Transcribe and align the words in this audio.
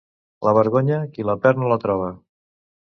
La 0.47 0.53
vergonya, 0.59 0.97
qui 1.13 1.27
la 1.31 1.37
perd, 1.45 1.63
no 1.63 1.71
la 1.75 1.81
troba. 1.87 2.13